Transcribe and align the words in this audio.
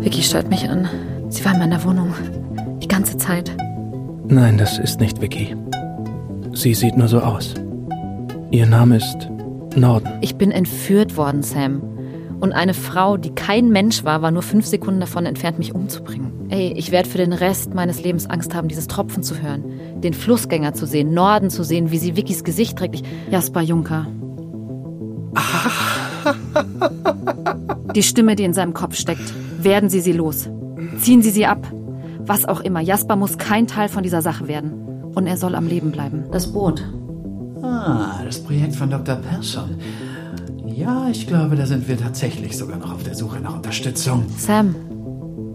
Vicky 0.00 0.22
stört 0.22 0.50
mich 0.50 0.68
an. 0.68 0.88
Sie 1.28 1.44
war 1.44 1.54
in 1.54 1.58
meiner 1.58 1.82
Wohnung. 1.84 2.14
Die 2.82 2.88
ganze 2.88 3.16
Zeit. 3.16 3.50
Nein, 4.26 4.58
das 4.58 4.78
ist 4.78 5.00
nicht 5.00 5.20
Vicky. 5.20 5.56
Sie 6.52 6.74
sieht 6.74 6.96
nur 6.96 7.08
so 7.08 7.20
aus. 7.20 7.54
Ihr 8.50 8.66
Name 8.66 8.96
ist 8.96 9.28
Norden. 9.76 10.08
Ich 10.20 10.36
bin 10.36 10.50
entführt 10.50 11.16
worden, 11.16 11.42
Sam. 11.42 11.82
Und 12.40 12.52
eine 12.52 12.74
Frau, 12.74 13.16
die 13.16 13.34
kein 13.34 13.70
Mensch 13.70 14.04
war, 14.04 14.22
war 14.22 14.30
nur 14.30 14.42
fünf 14.42 14.66
Sekunden 14.66 15.00
davon 15.00 15.26
entfernt, 15.26 15.58
mich 15.58 15.74
umzubringen. 15.74 16.32
Ey, 16.50 16.74
ich 16.76 16.92
werde 16.92 17.08
für 17.08 17.18
den 17.18 17.32
Rest 17.32 17.74
meines 17.74 18.02
Lebens 18.02 18.28
Angst 18.28 18.54
haben, 18.54 18.68
dieses 18.68 18.86
Tropfen 18.86 19.22
zu 19.22 19.40
hören, 19.40 19.64
den 20.02 20.14
Flussgänger 20.14 20.74
zu 20.74 20.86
sehen, 20.86 21.14
Norden 21.14 21.50
zu 21.50 21.64
sehen, 21.64 21.90
wie 21.90 21.98
sie 21.98 22.16
Vickys 22.16 22.44
Gesicht 22.44 22.78
trägt. 22.78 22.96
Ich, 22.96 23.02
Jasper 23.30 23.62
Juncker. 23.62 24.06
Die 27.94 28.02
Stimme, 28.02 28.36
die 28.36 28.44
in 28.44 28.54
seinem 28.54 28.74
Kopf 28.74 28.96
steckt. 28.96 29.34
Werden 29.62 29.88
Sie 29.88 30.00
sie 30.00 30.12
los. 30.12 30.48
Ziehen 31.00 31.22
Sie 31.22 31.30
sie 31.30 31.46
ab. 31.46 31.66
Was 32.26 32.44
auch 32.44 32.60
immer. 32.60 32.80
Jasper 32.80 33.16
muss 33.16 33.38
kein 33.38 33.66
Teil 33.66 33.88
von 33.88 34.02
dieser 34.02 34.22
Sache 34.22 34.48
werden. 34.48 34.72
Und 35.14 35.26
er 35.26 35.36
soll 35.36 35.54
am 35.54 35.66
Leben 35.66 35.92
bleiben. 35.92 36.24
Das 36.32 36.52
Boot. 36.52 36.82
Ah, 37.62 38.22
das 38.24 38.40
Projekt 38.40 38.74
von 38.74 38.90
Dr. 38.90 39.16
Persson. 39.16 39.76
Ja, 40.66 41.08
ich 41.08 41.26
glaube, 41.26 41.54
da 41.54 41.66
sind 41.66 41.86
wir 41.88 41.96
tatsächlich 41.96 42.56
sogar 42.56 42.78
noch 42.78 42.92
auf 42.92 43.04
der 43.04 43.14
Suche 43.14 43.40
nach 43.40 43.54
Unterstützung. 43.54 44.24
Sam, 44.36 44.74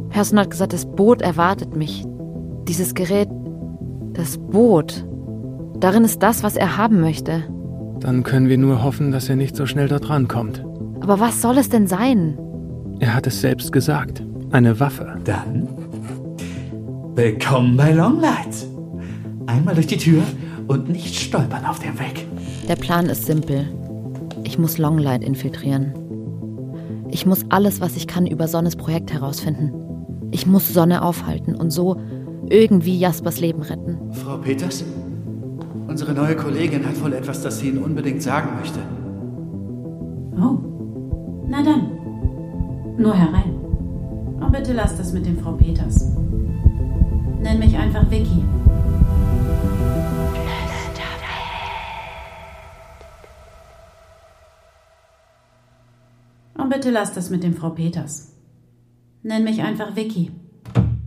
Person 0.10 0.40
hat 0.40 0.50
gesagt, 0.50 0.74
das 0.74 0.86
Boot 0.86 1.22
erwartet 1.22 1.76
mich. 1.76 2.06
Dieses 2.68 2.94
Gerät, 2.94 3.28
das 4.14 4.38
Boot. 4.38 5.06
Darin 5.80 6.04
ist 6.06 6.24
das, 6.24 6.42
was 6.44 6.56
er 6.56 6.78
haben 6.78 7.02
möchte. 7.02 7.44
Dann 8.00 8.24
können 8.24 8.48
wir 8.48 8.58
nur 8.58 8.82
hoffen, 8.82 9.12
dass 9.12 9.28
er 9.30 9.36
nicht 9.36 9.56
so 9.56 9.66
schnell 9.66 9.88
dort 9.88 10.10
rankommt. 10.10 10.64
Aber 11.10 11.22
was 11.22 11.42
soll 11.42 11.58
es 11.58 11.70
denn 11.70 11.88
sein? 11.88 12.38
Er 13.00 13.16
hat 13.16 13.26
es 13.26 13.42
selbst 13.42 13.72
gesagt. 13.72 14.22
Eine 14.52 14.80
Waffe. 14.80 15.18
Dann 15.24 15.68
willkommen 17.16 17.76
bei 17.76 17.94
Longlight. 17.94 18.68
Einmal 19.48 19.74
durch 19.74 19.88
die 19.88 19.98
Tür 19.98 20.22
und 20.68 20.88
nicht 20.88 21.16
stolpern 21.16 21.66
auf 21.66 21.80
dem 21.80 21.98
Weg. 21.98 22.28
Der 22.68 22.76
Plan 22.76 23.08
ist 23.08 23.26
simpel. 23.26 23.68
Ich 24.44 24.60
muss 24.60 24.78
Longlight 24.78 25.24
infiltrieren. 25.24 25.96
Ich 27.10 27.26
muss 27.26 27.44
alles, 27.50 27.82
was 27.82 27.96
ich 27.96 28.06
kann, 28.06 28.28
über 28.28 28.48
Sonnes 28.48 28.76
Projekt 28.76 29.12
herausfinden. 29.12 29.72
Ich 30.30 30.46
muss 30.46 30.72
Sonne 30.72 31.02
aufhalten 31.02 31.56
und 31.56 31.72
so 31.72 32.00
irgendwie 32.50 33.00
Jaspers 33.00 33.40
Leben 33.40 33.64
retten. 33.64 33.98
Frau 34.12 34.38
Peters, 34.38 34.84
unsere 35.88 36.14
neue 36.14 36.36
Kollegin 36.36 36.86
hat 36.86 37.04
wohl 37.04 37.14
etwas, 37.14 37.42
das 37.42 37.58
sie 37.58 37.70
Ihnen 37.70 37.80
unbedingt 37.80 38.22
sagen 38.22 38.50
möchte. 38.60 38.80
Oh. 40.40 40.69
Nur 43.00 43.16
herein. 43.16 43.56
Und 44.42 44.52
bitte 44.52 44.74
lass 44.74 44.98
das 44.98 45.14
mit 45.14 45.26
dem 45.26 45.40
Frau 45.40 45.54
Peters. 45.54 46.02
Nenn 47.40 47.58
mich 47.58 47.78
einfach 47.78 48.12
Vicky. 48.12 48.44
Und 56.56 56.70
bitte 56.70 56.92
lass 56.92 57.14
das 57.14 57.30
mit 57.30 57.42
dem 57.44 57.56
Frau 57.56 57.70
Peters. 57.70 58.34
Nenn 59.24 59.46
mich 59.46 59.62
einfach 59.62 59.96
Vicky. 59.96 60.34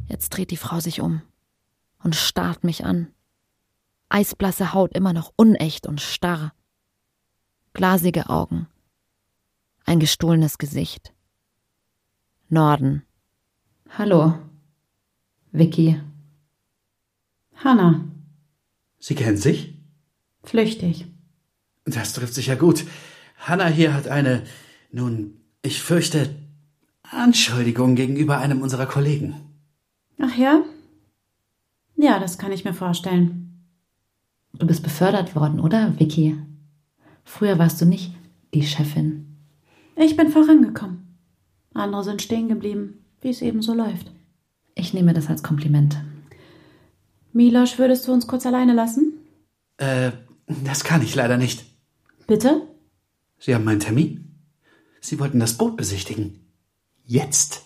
Jetzt 0.09 0.31
dreht 0.31 0.51
die 0.51 0.57
Frau 0.57 0.81
sich 0.81 1.03
um 1.03 1.21
und 2.03 2.17
starrt 2.17 2.65
mich 2.65 2.87
an. 2.87 3.09
Eisblasse 4.09 4.73
Haut 4.73 4.95
immer 4.95 5.13
noch 5.13 5.31
unecht 5.37 5.87
und 5.87 6.01
starr. 6.01 6.55
Glasige 7.75 8.31
Augen. 8.31 8.67
Ein 9.85 10.01
gestohlenes 10.01 10.57
Gesicht. 10.57 11.13
Norden. 12.53 13.03
Hallo. 13.97 14.35
Vicky. 15.53 15.99
Hannah. 17.57 18.05
Sie 18.99 19.15
kennen 19.15 19.39
sich? 19.39 19.75
Flüchtig. 20.45 21.07
Das 21.87 22.13
trifft 22.13 22.35
sich 22.35 22.49
ja 22.49 22.55
gut. 22.55 22.85
Hannah 23.39 23.69
hier 23.69 23.95
hat 23.95 24.07
eine, 24.07 24.43
nun, 24.91 25.41
ich 25.63 25.83
fürchte, 25.83 26.35
Anschuldigung 27.03 27.95
gegenüber 27.95 28.37
einem 28.37 28.61
unserer 28.61 28.87
Kollegen. 28.87 29.35
Ach 30.21 30.37
ja? 30.37 30.63
Ja, 31.97 32.19
das 32.19 32.37
kann 32.37 32.53
ich 32.53 32.67
mir 32.67 32.75
vorstellen. 32.75 33.65
Du 34.53 34.67
bist 34.67 34.83
befördert 34.83 35.35
worden, 35.35 35.59
oder, 35.59 35.99
Vicky? 35.99 36.37
Früher 37.25 37.59
warst 37.59 37.81
du 37.81 37.87
nicht 37.87 38.13
die 38.53 38.67
Chefin. 38.67 39.39
Ich 39.97 40.19
bin 40.19 40.29
vorangekommen. 40.29 41.12
Andere 41.75 42.05
sind 42.05 42.23
stehen 42.23 42.49
geblieben, 42.49 43.05
wie 43.21 43.31
es 43.31 43.43
eben 43.43 43.63
so 43.63 43.75
läuft. 43.75 44.11
Ich 44.75 44.95
nehme 44.95 45.15
das 45.15 45.29
als 45.29 45.43
Kompliment. 45.43 45.99
Milosch, 47.33 47.79
würdest 47.79 48.07
du 48.07 48.13
uns 48.13 48.27
kurz 48.27 48.47
alleine 48.47 48.75
lassen? 48.75 49.15
Äh, 49.79 50.13
das 50.65 50.85
kann 50.85 51.03
ich 51.03 51.15
leider 51.15 51.37
nicht. 51.37 51.65
Bitte? 52.27 52.63
Sie 53.39 53.55
haben 53.55 53.67
einen 53.67 53.81
Termin? 53.81 54.39
Sie 55.01 55.19
wollten 55.19 55.41
das 55.41 55.57
Boot 55.57 55.77
besichtigen. 55.77 56.47
Jetzt. 57.05 57.63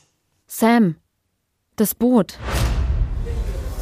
Sam, 0.46 0.96
das 1.76 1.94
Boot. 1.94 2.38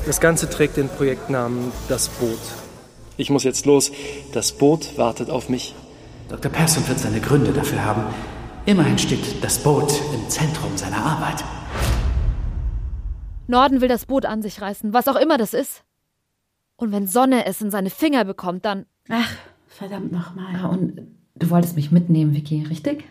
Das 0.06 0.20
Ganze 0.20 0.50
trägt 0.50 0.76
den 0.76 0.88
Projektnamen 0.88 1.72
Das 1.88 2.08
Boot. 2.08 2.40
Ich 3.16 3.30
muss 3.30 3.44
jetzt 3.44 3.64
los. 3.64 3.92
Das 4.32 4.52
Boot 4.52 4.98
wartet 4.98 5.30
auf 5.30 5.48
mich. 5.48 5.74
Dr. 6.28 6.50
Persson 6.50 6.86
wird 6.88 6.98
seine 6.98 7.20
Gründe 7.20 7.52
dafür 7.52 7.84
haben. 7.84 8.02
Immerhin 8.66 8.98
steht 8.98 9.44
das 9.44 9.62
Boot 9.62 9.92
im 10.14 10.26
Zentrum 10.30 10.75
seiner 10.75 10.97
Arbeit. 10.97 11.44
Norden 13.47 13.82
will 13.82 13.88
das 13.88 14.06
Boot 14.06 14.25
an 14.25 14.41
sich 14.41 14.62
reißen, 14.62 14.94
was 14.94 15.06
auch 15.06 15.16
immer 15.16 15.36
das 15.36 15.52
ist. 15.52 15.84
Und 16.76 16.91
wenn 16.91 17.06
Sonne 17.06 17.44
es 17.44 17.60
in 17.60 17.70
seine 17.70 17.91
Finger 17.91 18.25
bekommt, 18.25 18.64
dann. 18.64 18.86
Ach, 19.10 19.30
verdammt 19.69 20.12
nochmal. 20.12 20.64
Und 20.70 21.02
du 21.34 21.50
wolltest 21.50 21.76
mich 21.76 21.92
mitnehmen, 21.92 22.34
Vicky, 22.34 22.62
richtig? 22.62 23.04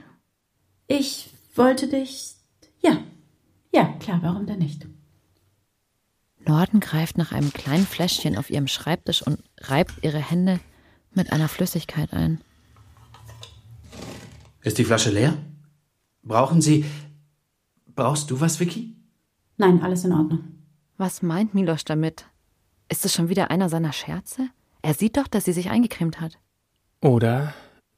Ich 0.87 1.29
wollte 1.53 1.87
dich. 1.87 2.33
Ja. 2.81 2.97
Ja, 3.71 3.93
klar, 3.99 4.19
warum 4.23 4.47
denn 4.47 4.57
nicht? 4.57 4.87
Norden 6.47 6.79
greift 6.79 7.19
nach 7.19 7.31
einem 7.31 7.53
kleinen 7.53 7.85
Fläschchen 7.85 8.39
auf 8.39 8.49
ihrem 8.49 8.67
Schreibtisch 8.67 9.21
und 9.21 9.43
reibt 9.59 10.03
ihre 10.03 10.17
Hände 10.17 10.59
mit 11.13 11.31
einer 11.31 11.47
Flüssigkeit 11.47 12.11
ein. 12.11 12.41
Ist 14.63 14.77
die 14.77 14.85
Flasche 14.85 15.11
leer? 15.11 15.37
Brauchen 16.23 16.61
Sie. 16.61 16.85
Brauchst 17.95 18.31
du 18.31 18.39
was, 18.39 18.59
Vicky? 18.59 18.95
Nein, 19.57 19.81
alles 19.81 20.05
in 20.05 20.13
Ordnung. 20.13 20.39
Was 20.97 21.21
meint 21.21 21.53
Milosch 21.53 21.83
damit? 21.83 22.25
Ist 22.89 23.05
es 23.05 23.13
schon 23.13 23.29
wieder 23.29 23.51
einer 23.51 23.69
seiner 23.69 23.91
Scherze? 23.91 24.49
Er 24.81 24.93
sieht 24.93 25.17
doch, 25.17 25.27
dass 25.27 25.45
sie 25.45 25.53
sich 25.53 25.69
eingecremt 25.69 26.21
hat. 26.21 26.39
Oder 27.01 27.53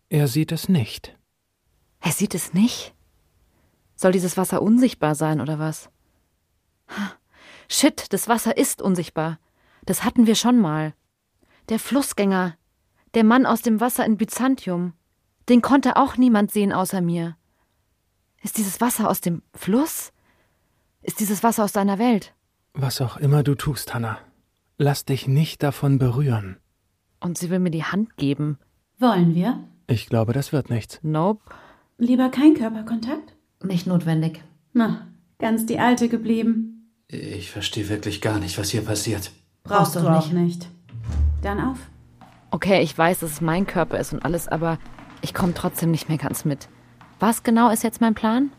er 0.09 0.27
sieht 0.27 0.51
es 0.51 0.67
nicht. 0.67 1.17
Er 1.99 2.11
sieht 2.11 2.35
es 2.35 2.53
nicht? 2.53 2.93
Soll 3.95 4.11
dieses 4.11 4.37
Wasser 4.37 4.61
unsichtbar 4.61 5.15
sein 5.15 5.41
oder 5.41 5.59
was? 5.59 5.89
Shit, 7.69 8.11
das 8.13 8.27
Wasser 8.27 8.57
ist 8.57 8.81
unsichtbar. 8.81 9.39
Das 9.85 10.03
hatten 10.03 10.27
wir 10.27 10.35
schon 10.35 10.59
mal. 10.59 10.93
Der 11.69 11.79
Flussgänger, 11.79 12.57
der 13.13 13.23
Mann 13.23 13.45
aus 13.45 13.61
dem 13.61 13.79
Wasser 13.79 14.05
in 14.05 14.17
Byzantium, 14.17 14.93
den 15.50 15.61
konnte 15.61 15.95
auch 15.97 16.17
niemand 16.17 16.51
sehen 16.51 16.73
außer 16.73 17.01
mir. 17.01 17.35
Ist 18.41 18.57
dieses 18.57 18.81
Wasser 18.81 19.09
aus 19.09 19.22
dem 19.22 19.41
Fluss? 19.53 20.11
Ist 21.01 21.19
dieses 21.19 21.44
Wasser 21.44 21.63
aus 21.63 21.72
deiner 21.72 22.00
Welt? 22.00 22.33
Was 22.73 23.01
auch 23.01 23.17
immer 23.17 23.44
du 23.44 23.55
tust, 23.55 23.94
Hannah, 23.94 24.17
lass 24.78 25.05
dich 25.05 25.28
nicht 25.28 25.63
davon 25.63 25.97
berühren. 25.97 26.57
Und 27.19 27.38
sie 27.38 27.50
will 27.50 27.59
mir 27.59 27.72
die 27.72 27.84
Hand 27.84 28.17
geben. 28.17 28.59
Wollen 29.00 29.34
wir? 29.34 29.63
Ich 29.88 30.07
glaube, 30.07 30.34
das 30.34 30.51
wird 30.51 30.69
nichts. 30.69 31.00
Nope. 31.03 31.41
Lieber 31.97 32.29
kein 32.29 32.53
Körperkontakt? 32.55 33.35
Nicht 33.63 33.88
notwendig. 33.88 34.43
Na, 34.73 35.08
ganz 35.40 35.66
die 35.66 35.79
alte 35.79 36.09
geblieben. 36.09 36.91
Ich 37.08 37.52
verstehe 37.52 37.87
wirklich 37.87 38.22
gar 38.22 38.40
nicht, 38.40 38.58
was 38.58 38.72
hier 38.72 38.84
passiert. 38.84 39.31
Brauchst, 39.64 39.93
Brauchst 39.93 39.96
du 39.96 39.99
du 40.02 40.09
auch 40.09 40.31
nicht. 40.31 40.67
Dann 41.41 41.59
auf. 41.59 41.78
Okay, 42.52 42.81
ich 42.81 42.97
weiß, 42.97 43.19
dass 43.19 43.31
es 43.31 43.41
mein 43.41 43.66
Körper 43.66 43.99
ist 43.99 44.14
und 44.14 44.23
alles, 44.23 44.47
aber 44.47 44.79
ich 45.25 45.33
komme 45.33 45.55
trotzdem 45.55 45.89
nicht 45.89 46.07
mehr 46.07 46.19
ganz 46.19 46.45
mit. 46.45 46.69
Was 47.19 47.41
genau 47.41 47.72
ist 47.72 47.83
jetzt 47.83 47.99
mein 47.99 48.13
Plan? 48.13 48.51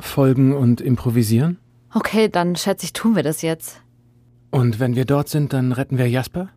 Folgen 0.00 0.54
und 0.54 0.80
improvisieren? 0.80 1.58
Okay, 1.92 2.30
dann 2.30 2.56
schätze 2.56 2.86
ich, 2.86 2.94
tun 2.94 3.14
wir 3.14 3.22
das 3.22 3.42
jetzt. 3.42 3.82
Und 4.50 4.80
wenn 4.80 4.96
wir 4.96 5.04
dort 5.04 5.28
sind, 5.28 5.52
dann 5.52 5.72
retten 5.72 5.98
wir 5.98 6.08
Jasper? 6.08 6.48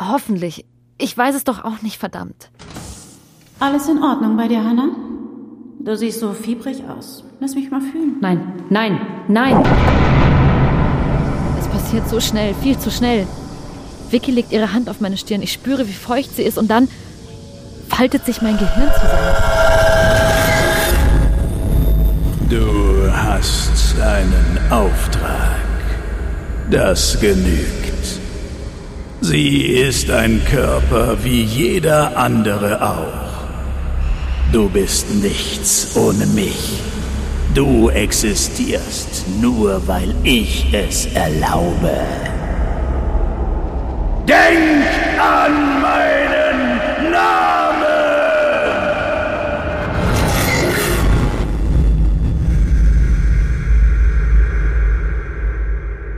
Hoffentlich. 0.00 0.64
Ich 0.98 1.18
weiß 1.18 1.34
es 1.34 1.42
doch 1.42 1.64
auch 1.64 1.82
nicht, 1.82 1.98
verdammt. 1.98 2.52
Alles 3.58 3.88
in 3.88 4.00
Ordnung 4.00 4.36
bei 4.36 4.46
dir, 4.46 4.62
Hannah? 4.62 4.94
Du 5.80 5.96
siehst 5.96 6.20
so 6.20 6.32
fiebrig 6.32 6.84
aus. 6.84 7.24
Lass 7.40 7.56
mich 7.56 7.72
mal 7.72 7.80
fühlen. 7.80 8.18
Nein, 8.20 8.52
nein, 8.70 9.00
nein! 9.26 9.64
Es 11.58 11.66
passiert 11.66 12.08
so 12.08 12.20
schnell, 12.20 12.54
viel 12.54 12.78
zu 12.78 12.92
schnell. 12.92 13.26
Vicky 14.10 14.30
legt 14.30 14.52
ihre 14.52 14.72
Hand 14.72 14.88
auf 14.88 15.00
meine 15.00 15.16
Stirn. 15.16 15.42
Ich 15.42 15.52
spüre, 15.52 15.88
wie 15.88 15.92
feucht 15.92 16.36
sie 16.36 16.44
ist 16.44 16.56
und 16.56 16.68
dann 16.68 16.88
faltet 17.88 18.24
sich 18.24 18.40
mein 18.42 18.56
Gehirn 18.56 18.90
zusammen. 18.94 19.34
Du 22.48 23.12
hast 23.12 24.00
einen 24.00 24.58
Auftrag. 24.70 25.58
Das 26.70 27.18
genügt. 27.20 27.88
Sie 29.20 29.62
ist 29.62 30.10
ein 30.10 30.42
Körper 30.44 31.16
wie 31.24 31.42
jeder 31.42 32.16
andere 32.16 32.80
auch. 32.80 33.28
Du 34.52 34.68
bist 34.68 35.10
nichts 35.10 35.96
ohne 35.96 36.26
mich. 36.26 36.80
Du 37.54 37.90
existierst 37.90 39.24
nur, 39.40 39.86
weil 39.86 40.14
ich 40.22 40.72
es 40.72 41.06
erlaube. 41.06 41.90
Denk 44.26 44.86
an 45.18 45.82
meinen 45.82 47.10
Namen! 47.10 47.67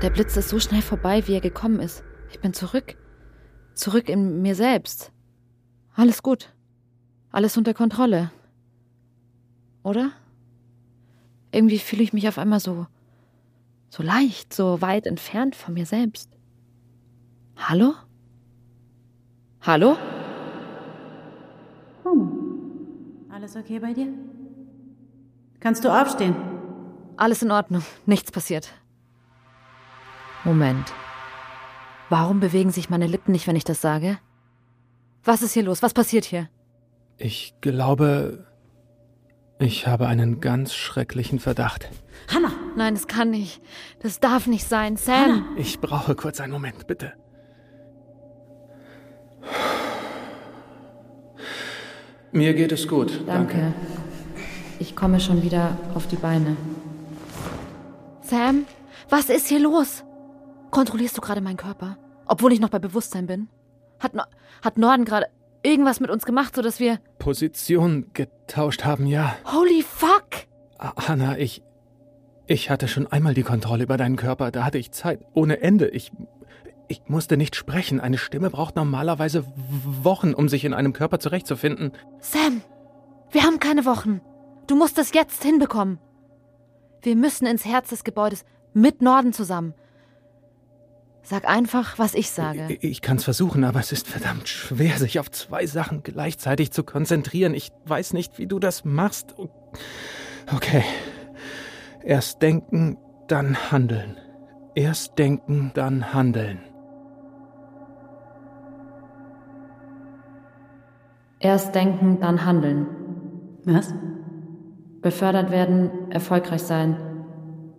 Der 0.02 0.08
Blitz 0.08 0.34
ist 0.36 0.48
so 0.48 0.58
schnell 0.58 0.80
vorbei, 0.80 1.26
wie 1.26 1.34
er 1.34 1.42
gekommen 1.42 1.78
ist. 1.80 2.02
Ich 2.30 2.40
bin 2.40 2.54
zurück. 2.54 2.96
Zurück 3.74 4.08
in 4.08 4.40
mir 4.40 4.54
selbst. 4.54 5.12
Alles 5.94 6.22
gut. 6.22 6.54
Alles 7.30 7.56
unter 7.58 7.74
Kontrolle. 7.74 8.30
Oder? 9.82 10.12
Irgendwie 11.52 11.78
fühle 11.78 12.02
ich 12.02 12.12
mich 12.14 12.26
auf 12.28 12.38
einmal 12.38 12.60
so, 12.60 12.86
so 13.90 14.02
leicht, 14.02 14.54
so 14.54 14.80
weit 14.80 15.06
entfernt 15.06 15.54
von 15.54 15.74
mir 15.74 15.84
selbst. 15.84 16.30
Hallo? 17.56 17.94
Hallo? 19.60 19.96
Alles 23.30 23.56
okay 23.56 23.78
bei 23.78 23.92
dir? 23.92 24.08
Kannst 25.60 25.84
du 25.84 25.88
aufstehen? 25.88 26.36
Alles 27.16 27.42
in 27.42 27.50
Ordnung. 27.50 27.82
Nichts 28.06 28.32
passiert. 28.32 28.72
Moment. 30.44 30.92
Warum 32.08 32.40
bewegen 32.40 32.70
sich 32.70 32.90
meine 32.90 33.06
Lippen 33.06 33.32
nicht, 33.32 33.46
wenn 33.46 33.56
ich 33.56 33.64
das 33.64 33.80
sage? 33.80 34.18
Was 35.24 35.42
ist 35.42 35.52
hier 35.52 35.62
los? 35.62 35.82
Was 35.82 35.94
passiert 35.94 36.24
hier? 36.24 36.48
Ich 37.18 37.54
glaube, 37.60 38.46
ich 39.58 39.86
habe 39.86 40.06
einen 40.06 40.40
ganz 40.40 40.74
schrecklichen 40.74 41.38
Verdacht. 41.38 41.88
Hannah! 42.32 42.52
Nein, 42.76 42.94
das 42.94 43.06
kann 43.06 43.30
nicht. 43.30 43.60
Das 44.02 44.18
darf 44.18 44.46
nicht 44.46 44.66
sein. 44.66 44.96
Sam! 44.96 45.54
Ich 45.56 45.80
brauche 45.80 46.14
kurz 46.14 46.40
einen 46.40 46.52
Moment, 46.52 46.86
bitte. 46.86 47.12
Mir 52.32 52.54
geht 52.54 52.72
es 52.72 52.88
gut. 52.88 53.22
Danke. 53.26 53.74
Ich 54.78 54.96
komme 54.96 55.20
schon 55.20 55.42
wieder 55.42 55.76
auf 55.94 56.06
die 56.06 56.16
Beine. 56.16 56.56
Sam, 58.22 58.64
was 59.10 59.28
ist 59.28 59.48
hier 59.48 59.58
los? 59.60 60.04
Kontrollierst 60.70 61.16
du 61.16 61.20
gerade 61.20 61.40
meinen 61.40 61.56
Körper? 61.56 61.98
Obwohl 62.26 62.52
ich 62.52 62.60
noch 62.60 62.68
bei 62.68 62.78
Bewusstsein 62.78 63.26
bin? 63.26 63.48
Hat, 63.98 64.14
no 64.14 64.22
hat 64.62 64.78
Norden 64.78 65.04
gerade 65.04 65.26
irgendwas 65.62 66.00
mit 66.00 66.10
uns 66.10 66.24
gemacht, 66.24 66.54
sodass 66.54 66.80
wir. 66.80 66.98
Position 67.18 68.06
getauscht 68.14 68.84
haben, 68.84 69.06
ja. 69.06 69.36
Holy 69.52 69.82
fuck! 69.82 70.46
Ah, 70.78 70.92
Hanna, 71.08 71.38
ich. 71.38 71.62
Ich 72.46 72.70
hatte 72.70 72.88
schon 72.88 73.06
einmal 73.06 73.34
die 73.34 73.42
Kontrolle 73.42 73.84
über 73.84 73.96
deinen 73.96 74.16
Körper. 74.16 74.50
Da 74.50 74.64
hatte 74.64 74.78
ich 74.78 74.90
Zeit 74.92 75.20
ohne 75.34 75.60
Ende. 75.60 75.88
Ich. 75.88 76.10
Ich 76.88 77.02
musste 77.06 77.36
nicht 77.36 77.54
sprechen. 77.54 78.00
Eine 78.00 78.18
Stimme 78.18 78.50
braucht 78.50 78.74
normalerweise 78.74 79.44
Wochen, 80.02 80.34
um 80.34 80.48
sich 80.48 80.64
in 80.64 80.74
einem 80.74 80.92
Körper 80.92 81.20
zurechtzufinden. 81.20 81.92
Sam, 82.18 82.62
wir 83.30 83.44
haben 83.44 83.60
keine 83.60 83.84
Wochen. 83.84 84.20
Du 84.66 84.74
musst 84.74 84.98
es 84.98 85.12
jetzt 85.12 85.44
hinbekommen. 85.44 86.00
Wir 87.02 87.14
müssen 87.14 87.46
ins 87.46 87.64
Herz 87.64 87.90
des 87.90 88.02
Gebäudes 88.02 88.44
mit 88.72 89.02
Norden 89.02 89.32
zusammen. 89.32 89.74
Sag 91.22 91.48
einfach, 91.48 91.98
was 91.98 92.14
ich 92.14 92.30
sage. 92.30 92.66
Ich, 92.68 92.84
ich 92.84 93.02
kann 93.02 93.18
es 93.18 93.24
versuchen, 93.24 93.64
aber 93.64 93.80
es 93.80 93.92
ist 93.92 94.08
verdammt 94.08 94.48
schwer, 94.48 94.96
sich 94.98 95.20
auf 95.20 95.30
zwei 95.30 95.66
Sachen 95.66 96.02
gleichzeitig 96.02 96.70
zu 96.72 96.82
konzentrieren. 96.82 97.54
Ich 97.54 97.72
weiß 97.84 98.12
nicht, 98.14 98.38
wie 98.38 98.46
du 98.46 98.58
das 98.58 98.84
machst. 98.84 99.34
Okay. 100.52 100.84
Erst 102.02 102.42
denken, 102.42 102.96
dann 103.28 103.70
handeln. 103.70 104.16
Erst 104.74 105.18
denken, 105.18 105.72
dann 105.74 106.12
handeln. 106.14 106.60
Erst 111.38 111.74
denken, 111.74 112.20
dann 112.20 112.44
handeln. 112.44 112.86
Was? 113.64 113.94
Befördert 115.00 115.50
werden, 115.50 116.10
erfolgreich 116.10 116.62
sein 116.62 116.96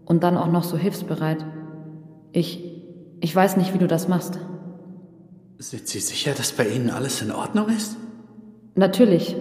und 0.05 0.23
dann 0.23 0.37
auch 0.37 0.51
noch 0.51 0.63
so 0.63 0.77
hilfsbereit. 0.77 1.45
Ich, 2.31 2.70
ich 3.21 3.33
weiß 3.35 3.55
nicht, 3.57 3.73
wie 3.73 3.77
du 3.77 3.87
das 3.87 4.07
machst. 4.07 4.37
Sind 5.59 5.87
Sie 5.87 5.99
sicher, 5.99 6.33
dass 6.33 6.51
bei 6.51 6.67
Ihnen 6.67 6.89
alles 6.89 7.21
in 7.21 7.31
Ordnung 7.31 7.69
ist? 7.69 7.95
Natürlich. 8.75 9.35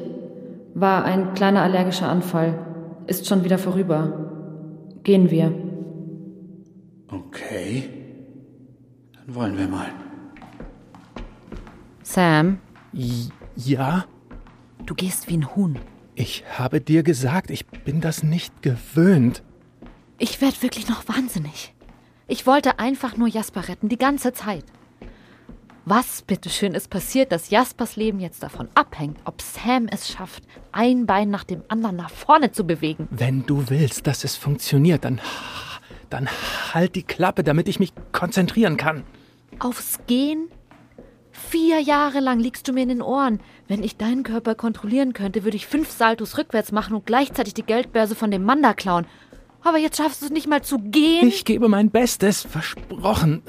War 0.74 1.04
ein 1.04 1.34
kleiner 1.34 1.62
allergischer 1.62 2.08
Anfall. 2.08 2.58
Ist 3.06 3.26
schon 3.26 3.42
wieder 3.42 3.58
vorüber. 3.58 4.92
Gehen 5.02 5.30
wir. 5.30 5.52
Okay. 7.08 7.88
Dann 9.14 9.34
wollen 9.34 9.58
wir 9.58 9.66
mal. 9.66 9.88
Sam, 12.02 12.58
Ja? 13.56 14.04
du 14.86 14.94
gehst 14.94 15.28
wie 15.28 15.36
ein 15.38 15.54
Huhn. 15.56 15.78
Ich 16.14 16.44
habe 16.58 16.80
dir 16.80 17.02
gesagt, 17.02 17.50
ich 17.50 17.66
bin 17.66 18.00
das 18.00 18.22
nicht 18.22 18.62
gewöhnt. 18.62 19.42
Ich 20.18 20.40
werd 20.42 20.62
wirklich 20.62 20.88
noch 20.88 21.08
wahnsinnig. 21.08 21.72
Ich 22.30 22.46
wollte 22.46 22.78
einfach 22.78 23.16
nur 23.16 23.26
Jasper 23.26 23.66
retten, 23.66 23.88
die 23.88 23.98
ganze 23.98 24.32
Zeit. 24.32 24.64
Was 25.84 26.22
bitteschön 26.22 26.74
ist 26.74 26.88
passiert, 26.88 27.32
dass 27.32 27.50
Jaspers 27.50 27.96
Leben 27.96 28.20
jetzt 28.20 28.44
davon 28.44 28.68
abhängt, 28.76 29.18
ob 29.24 29.42
Sam 29.42 29.88
es 29.90 30.08
schafft, 30.08 30.44
ein 30.70 31.06
Bein 31.06 31.30
nach 31.30 31.42
dem 31.42 31.64
anderen 31.66 31.96
nach 31.96 32.10
vorne 32.10 32.52
zu 32.52 32.62
bewegen? 32.62 33.08
Wenn 33.10 33.46
du 33.46 33.68
willst, 33.68 34.06
dass 34.06 34.22
es 34.22 34.36
funktioniert, 34.36 35.04
dann. 35.04 35.20
dann 36.08 36.28
halt 36.72 36.94
die 36.94 37.02
Klappe, 37.02 37.42
damit 37.42 37.66
ich 37.66 37.80
mich 37.80 37.92
konzentrieren 38.12 38.76
kann. 38.76 39.02
Aufs 39.58 39.98
Gehen? 40.06 40.50
Vier 41.32 41.80
Jahre 41.80 42.20
lang 42.20 42.38
liegst 42.38 42.68
du 42.68 42.72
mir 42.72 42.84
in 42.84 42.90
den 42.90 43.02
Ohren. 43.02 43.40
Wenn 43.66 43.82
ich 43.82 43.96
deinen 43.96 44.22
Körper 44.22 44.54
kontrollieren 44.54 45.14
könnte, 45.14 45.42
würde 45.42 45.56
ich 45.56 45.66
fünf 45.66 45.90
Saltos 45.90 46.38
rückwärts 46.38 46.70
machen 46.70 46.94
und 46.94 47.06
gleichzeitig 47.06 47.54
die 47.54 47.64
Geldbörse 47.64 48.14
von 48.14 48.30
dem 48.30 48.44
Mann 48.44 48.62
da 48.62 48.72
klauen. 48.72 49.06
Aber 49.62 49.78
jetzt 49.78 49.98
schaffst 49.98 50.22
du 50.22 50.26
es 50.26 50.32
nicht 50.32 50.48
mal 50.48 50.62
zu 50.62 50.78
gehen. 50.78 51.28
Ich 51.28 51.44
gebe 51.44 51.68
mein 51.68 51.90
Bestes, 51.90 52.42
versprochen. 52.42 53.42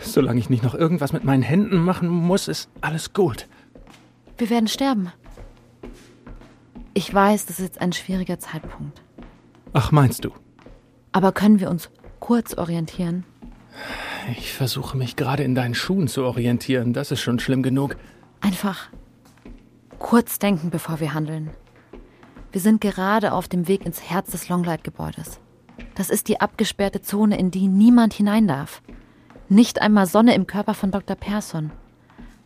Solange 0.00 0.40
ich 0.40 0.50
nicht 0.50 0.62
noch 0.62 0.74
irgendwas 0.74 1.12
mit 1.12 1.24
meinen 1.24 1.42
Händen 1.42 1.78
machen 1.78 2.08
muss, 2.08 2.48
ist 2.48 2.68
alles 2.80 3.12
gut. 3.12 3.46
Wir 4.38 4.50
werden 4.50 4.68
sterben. 4.68 5.12
Ich 6.94 7.12
weiß, 7.12 7.46
das 7.46 7.60
ist 7.60 7.66
jetzt 7.66 7.80
ein 7.80 7.92
schwieriger 7.92 8.38
Zeitpunkt. 8.38 9.00
Ach, 9.72 9.92
meinst 9.92 10.24
du? 10.24 10.30
Aber 11.12 11.32
können 11.32 11.60
wir 11.60 11.70
uns 11.70 11.90
kurz 12.18 12.54
orientieren? 12.54 13.24
Ich 14.36 14.52
versuche 14.52 14.96
mich 14.96 15.16
gerade 15.16 15.44
in 15.44 15.54
deinen 15.54 15.74
Schuhen 15.74 16.08
zu 16.08 16.24
orientieren. 16.24 16.92
Das 16.92 17.10
ist 17.10 17.20
schon 17.20 17.38
schlimm 17.38 17.62
genug. 17.62 17.96
Einfach 18.40 18.88
kurz 19.98 20.38
denken, 20.38 20.70
bevor 20.70 20.98
wir 21.00 21.14
handeln. 21.14 21.50
Wir 22.52 22.60
sind 22.60 22.80
gerade 22.80 23.32
auf 23.32 23.46
dem 23.46 23.68
Weg 23.68 23.86
ins 23.86 24.02
Herz 24.02 24.32
des 24.32 24.48
Longlight-Gebäudes. 24.48 25.38
Das 25.94 26.10
ist 26.10 26.28
die 26.28 26.40
abgesperrte 26.40 27.00
Zone, 27.00 27.38
in 27.38 27.50
die 27.50 27.68
niemand 27.68 28.12
hinein 28.12 28.48
darf. 28.48 28.82
Nicht 29.48 29.80
einmal 29.80 30.06
Sonne 30.06 30.34
im 30.34 30.46
Körper 30.46 30.74
von 30.74 30.90
Dr. 30.90 31.16
Persson. 31.16 31.70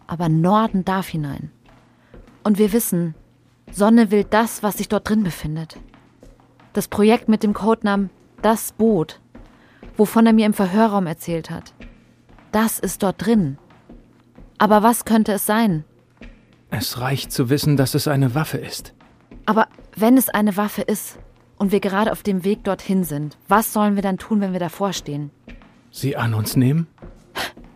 Aber 0.06 0.28
Norden 0.28 0.84
darf 0.84 1.08
hinein. 1.08 1.50
Und 2.42 2.58
wir 2.58 2.72
wissen, 2.72 3.14
Sonne 3.70 4.10
will 4.10 4.24
das, 4.24 4.62
was 4.62 4.76
sich 4.76 4.88
dort 4.88 5.08
drin 5.08 5.24
befindet. 5.24 5.78
Das 6.74 6.88
Projekt 6.88 7.28
mit 7.28 7.42
dem 7.42 7.54
Codenamen 7.54 8.10
Das 8.42 8.72
Boot, 8.72 9.20
wovon 9.96 10.26
er 10.26 10.34
mir 10.34 10.44
im 10.44 10.52
Verhörraum 10.52 11.06
erzählt 11.06 11.50
hat. 11.50 11.72
Das 12.52 12.78
ist 12.78 13.02
dort 13.02 13.24
drin. 13.24 13.58
Aber 14.58 14.82
was 14.82 15.06
könnte 15.06 15.32
es 15.32 15.46
sein? 15.46 15.84
Es 16.70 17.00
reicht 17.00 17.32
zu 17.32 17.48
wissen, 17.48 17.76
dass 17.76 17.94
es 17.94 18.06
eine 18.06 18.34
Waffe 18.34 18.58
ist. 18.58 18.94
Aber 19.46 19.68
wenn 19.96 20.16
es 20.16 20.28
eine 20.28 20.56
Waffe 20.56 20.82
ist 20.82 21.18
und 21.56 21.72
wir 21.72 21.80
gerade 21.80 22.12
auf 22.12 22.22
dem 22.22 22.44
Weg 22.44 22.64
dorthin 22.64 23.04
sind, 23.04 23.36
was 23.48 23.72
sollen 23.72 23.94
wir 23.94 24.02
dann 24.02 24.18
tun, 24.18 24.40
wenn 24.40 24.52
wir 24.52 24.60
davor 24.60 24.92
stehen? 24.92 25.30
Sie 25.90 26.16
an 26.16 26.34
uns 26.34 26.56
nehmen? 26.56 26.86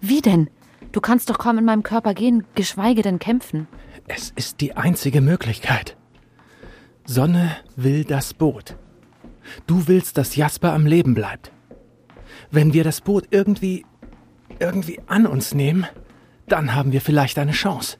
Wie 0.00 0.20
denn? 0.20 0.50
Du 0.92 1.00
kannst 1.00 1.28
doch 1.30 1.38
kaum 1.38 1.58
in 1.58 1.64
meinem 1.64 1.82
Körper 1.82 2.14
gehen, 2.14 2.44
geschweige 2.54 3.02
denn 3.02 3.18
kämpfen. 3.18 3.68
Es 4.06 4.32
ist 4.34 4.60
die 4.60 4.76
einzige 4.76 5.20
Möglichkeit. 5.20 5.96
Sonne 7.04 7.56
will 7.76 8.04
das 8.04 8.34
Boot. 8.34 8.76
Du 9.66 9.86
willst, 9.86 10.18
dass 10.18 10.36
Jasper 10.36 10.72
am 10.72 10.86
Leben 10.86 11.14
bleibt. 11.14 11.52
Wenn 12.50 12.72
wir 12.72 12.84
das 12.84 13.00
Boot 13.00 13.28
irgendwie, 13.30 13.84
irgendwie 14.58 15.00
an 15.06 15.26
uns 15.26 15.54
nehmen, 15.54 15.86
dann 16.46 16.74
haben 16.74 16.92
wir 16.92 17.00
vielleicht 17.00 17.38
eine 17.38 17.52
Chance. 17.52 17.98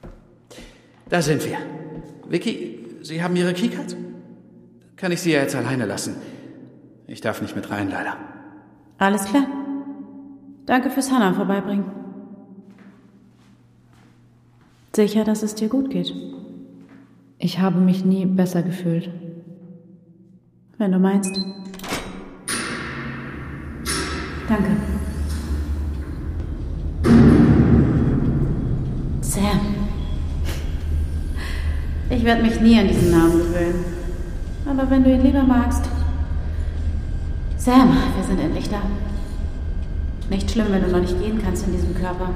Da 1.09 1.21
sind 1.21 1.45
wir. 1.45 1.57
Vicky, 2.27 2.78
Sie 3.01 3.23
haben 3.23 3.35
Ihre 3.35 3.53
Keycard? 3.53 3.95
Kann 4.95 5.11
ich 5.11 5.21
Sie 5.21 5.31
ja 5.31 5.41
jetzt 5.41 5.55
alleine 5.55 5.85
lassen. 5.85 6.15
Ich 7.07 7.21
darf 7.21 7.41
nicht 7.41 7.55
mit 7.55 7.69
rein, 7.71 7.89
leider. 7.89 8.17
Alles 8.97 9.25
klar. 9.25 9.47
Danke 10.65 10.89
fürs 10.89 11.11
Hannah 11.11 11.33
vorbeibringen. 11.33 11.85
Sicher, 14.95 15.23
dass 15.23 15.43
es 15.43 15.55
dir 15.55 15.69
gut 15.69 15.89
geht. 15.89 16.13
Ich 17.37 17.59
habe 17.59 17.79
mich 17.79 18.03
nie 18.03 18.25
besser 18.25 18.61
gefühlt. 18.61 19.09
Wenn 20.77 20.91
du 20.91 20.99
meinst. 20.99 21.39
Danke. 24.47 24.71
Ich 32.19 32.25
werde 32.25 32.41
mich 32.41 32.59
nie 32.59 32.77
an 32.77 32.85
diesen 32.85 33.11
Namen 33.11 33.31
gewöhnen. 33.31 33.85
Aber 34.69 34.89
wenn 34.89 35.05
du 35.05 35.09
ihn 35.09 35.23
lieber 35.23 35.41
magst. 35.41 35.85
Sam, 37.55 37.95
wir 38.13 38.23
sind 38.25 38.41
endlich 38.41 38.69
da. 38.69 38.81
Nicht 40.29 40.51
schlimm, 40.51 40.65
wenn 40.69 40.81
du 40.81 40.89
noch 40.89 40.99
nicht 40.99 41.17
gehen 41.17 41.41
kannst 41.41 41.65
in 41.65 41.71
diesem 41.71 41.95
Körper. 41.95 42.31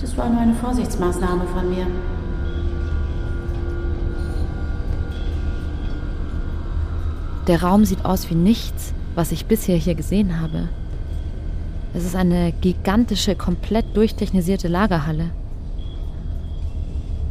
Das 0.00 0.18
war 0.18 0.28
nur 0.28 0.40
eine 0.40 0.54
Vorsichtsmaßnahme 0.54 1.44
von 1.54 1.70
mir. 1.70 1.86
Der 7.46 7.62
Raum 7.62 7.84
sieht 7.84 8.04
aus 8.04 8.28
wie 8.30 8.34
nichts, 8.34 8.92
was 9.14 9.30
ich 9.30 9.46
bisher 9.46 9.76
hier 9.76 9.94
gesehen 9.94 10.40
habe. 10.40 10.68
Es 11.94 12.04
ist 12.04 12.16
eine 12.16 12.52
gigantische, 12.62 13.36
komplett 13.36 13.96
durchtechnisierte 13.96 14.66
Lagerhalle. 14.66 15.30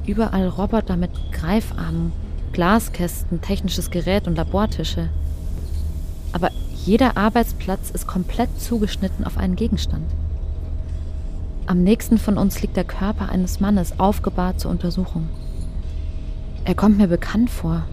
Überall 0.08 0.48
Roboter 0.48 0.98
mit 0.98 1.12
Greifarmen, 1.32 2.12
Glaskästen, 2.54 3.42
technisches 3.42 3.90
Gerät 3.90 4.28
und 4.28 4.36
Labortische. 4.36 5.10
Aber 6.32 6.50
jeder 6.86 7.18
Arbeitsplatz 7.18 7.90
ist 7.90 8.06
komplett 8.06 8.62
zugeschnitten 8.62 9.26
auf 9.26 9.38
einen 9.38 9.56
Gegenstand. 9.56 10.06
Am 11.66 11.82
nächsten 11.82 12.20
von 12.20 12.38
uns 12.38 12.62
liegt 12.62 12.78
der 12.78 12.84
Körper 12.84 13.30
eines 13.30 13.60
Mannes, 13.60 14.00
aufgebahrt 14.00 14.60
zur 14.60 14.70
Untersuchung. 14.70 15.28
Er 16.64 16.76
kommt 16.76 16.98
mir 16.98 17.08
bekannt 17.08 17.50
vor. 17.50 17.84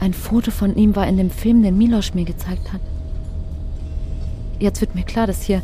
Ein 0.00 0.12
Foto 0.12 0.50
von 0.50 0.76
ihm 0.76 0.94
war 0.96 1.06
in 1.06 1.16
dem 1.16 1.30
Film, 1.30 1.62
den 1.62 1.78
Milos 1.78 2.12
mir 2.14 2.24
gezeigt 2.24 2.72
hat. 2.72 2.80
Jetzt 4.58 4.82
wird 4.82 4.94
mir 4.94 5.04
klar, 5.04 5.26
dass 5.26 5.42
hier, 5.42 5.62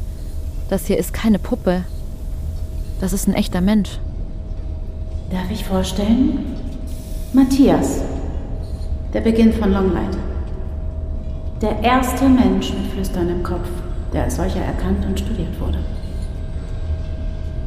das 0.71 0.87
hier 0.87 0.97
ist 0.97 1.13
keine 1.13 1.39
Puppe. 1.39 1.85
Das 3.01 3.13
ist 3.13 3.29
ein 3.29 3.35
echter 3.35 3.61
Mensch. 3.61 3.99
Darf 5.31 5.51
ich 5.51 5.65
vorstellen? 5.65 6.39
Matthias. 7.33 8.01
Der 9.13 9.21
Beginn 9.23 9.53
von 9.53 9.73
Longlight. 9.73 10.17
Der 11.61 11.81
erste 11.81 12.29
Mensch 12.29 12.73
mit 12.73 12.93
Flüstern 12.93 13.29
im 13.29 13.43
Kopf, 13.43 13.69
der 14.13 14.25
als 14.25 14.37
solcher 14.37 14.61
erkannt 14.61 15.05
und 15.05 15.19
studiert 15.19 15.59
wurde. 15.59 15.79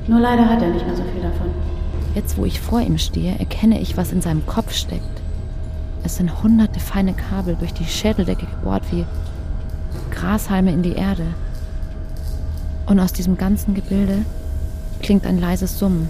Nur 0.08 0.22
leider 0.22 0.48
hat 0.48 0.62
er 0.62 0.70
nicht 0.70 0.86
mehr 0.86 0.96
so 0.96 1.04
viel 1.04 1.22
davon. 1.22 1.48
Jetzt, 2.16 2.38
wo 2.38 2.46
ich 2.46 2.62
vor 2.62 2.80
ihm 2.80 2.98
stehe, 2.98 3.38
erkenne 3.38 3.82
ich, 3.82 3.98
was 3.98 4.14
in 4.14 4.22
seinem 4.22 4.46
Kopf 4.46 4.74
steckt. 4.74 5.04
Es 6.04 6.16
sind 6.16 6.42
hunderte 6.42 6.80
feine 6.80 7.14
Kabel 7.14 7.56
durch 7.60 7.74
die 7.74 7.86
Schädeldecke 7.86 8.46
gebohrt 8.46 8.84
wie 8.92 9.06
Grashalme 10.12 10.72
in 10.72 10.82
die 10.82 10.94
Erde. 10.94 11.26
Und 12.86 13.02
aus 13.02 13.12
diesem 13.12 13.38
ganzen 13.38 13.74
Gebilde 13.74 14.20
klingt 15.02 15.26
ein 15.26 15.40
leises 15.40 15.78
Summen. 15.78 16.08